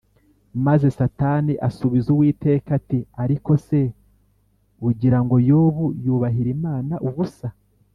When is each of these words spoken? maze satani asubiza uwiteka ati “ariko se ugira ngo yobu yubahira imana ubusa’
maze 0.65 0.87
satani 0.97 1.53
asubiza 1.67 2.07
uwiteka 2.11 2.69
ati 2.79 2.99
“ariko 3.23 3.51
se 3.67 3.81
ugira 4.87 5.19
ngo 5.23 5.35
yobu 5.49 5.85
yubahira 6.03 6.49
imana 6.57 6.95
ubusa’ 7.09 7.47